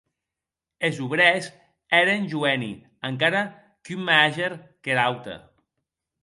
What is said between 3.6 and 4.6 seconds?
qu’un màger